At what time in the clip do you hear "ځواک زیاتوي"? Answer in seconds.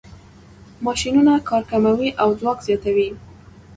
2.39-3.09